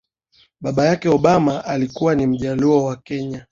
Baba 0.61 0.85
yake 0.85 1.09
Obama 1.09 1.65
alikuwa 1.65 2.15
ni 2.15 2.27
Mjaluo 2.27 2.85
wa 2.85 2.95
Kenya 2.95 3.45